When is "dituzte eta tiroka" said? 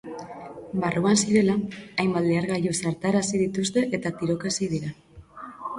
3.47-4.55